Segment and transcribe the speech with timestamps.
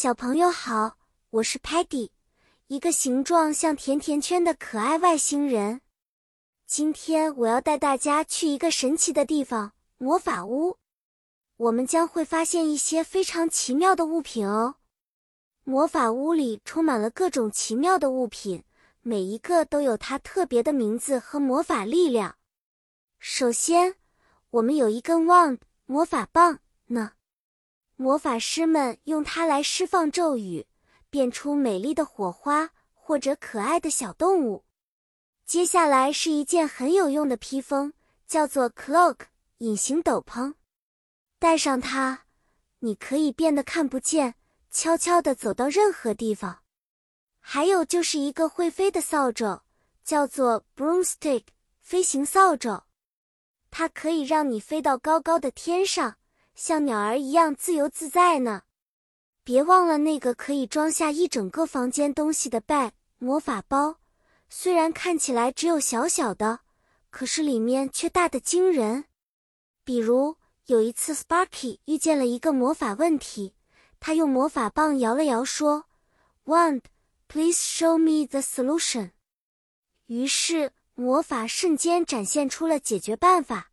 [0.00, 0.96] 小朋友好，
[1.30, 2.10] 我是 Patty，
[2.68, 5.80] 一个形状像甜甜圈的可爱外星人。
[6.68, 10.78] 今天我要带大家去一个神奇的地方——魔法屋。
[11.56, 14.76] 我们将会发现一些非常奇妙的物品哦。
[15.64, 18.62] 魔法屋里充满了各种奇妙的物品，
[19.00, 22.36] 每一个都有它特别的名字和魔法力量。
[23.18, 23.96] 首先，
[24.50, 27.14] 我们有一根 wand 魔法棒呢。
[28.00, 30.64] 魔法师们用它来释放咒语，
[31.10, 34.64] 变出美丽的火花或者可爱的小动物。
[35.44, 37.92] 接下来是一件很有用的披风，
[38.28, 39.22] 叫做 cloak
[39.58, 40.54] 隐形斗篷。
[41.40, 42.20] 戴上它，
[42.78, 44.36] 你可以变得看不见，
[44.70, 46.60] 悄悄地走到任何地方。
[47.40, 49.62] 还有就是一个会飞的扫帚，
[50.04, 51.42] 叫做 broomstick
[51.80, 52.84] 飞行扫帚，
[53.72, 56.17] 它可以让你飞到高高的天上。
[56.60, 58.62] 像鸟儿一样自由自在呢。
[59.44, 64.00] 别忘了那个可以装下一整个房间东西的 bag 魔法包，
[64.50, 66.60] 虽然看起来只有小小的，
[67.10, 69.04] 可是里面却大的惊人。
[69.84, 73.54] 比如有一次，Sparky 遇见了一个魔法问题，
[74.00, 75.84] 他用魔法棒摇了摇，说
[76.46, 76.82] ：“Wand,
[77.28, 79.12] please show me the solution。”
[80.06, 83.70] 于是魔法瞬间展现出了解决办法。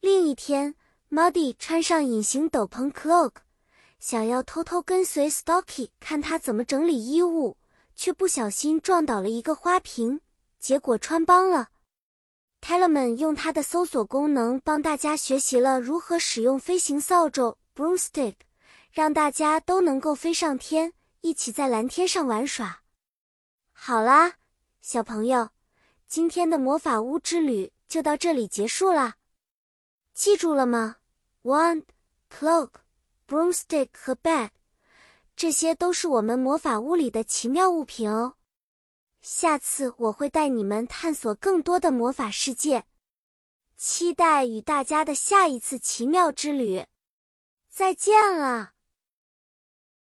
[0.00, 0.74] 另一天。
[1.16, 3.36] Muddy 穿上隐形斗篷 cloak，
[3.98, 7.56] 想要偷偷跟随 Stocky 看他怎么整理衣物，
[7.94, 10.20] 却不小心撞倒了一个花瓶，
[10.58, 11.68] 结果穿帮了。
[12.60, 18.34] Tellerman 用他的搜索功能帮大家学习了如何使用飞行扫帚 broomstick，
[18.92, 22.82] 让大家都能够飞上天，一起在蓝天上玩耍。
[23.72, 24.34] 好啦，
[24.82, 25.48] 小朋友，
[26.06, 29.14] 今天的魔法屋之旅就到这里结束啦。
[30.12, 30.96] 记住了吗
[31.46, 31.84] ？Wand,
[32.28, 32.70] cloak,
[33.28, 34.50] broomstick 和 bag，
[35.36, 38.34] 这些都是我们魔法屋里的奇妙物品哦。
[39.20, 42.84] 下次我会带你们探索更多的魔法世界，
[43.76, 46.84] 期待与大家的下一次奇妙之旅。
[47.70, 48.75] 再见了。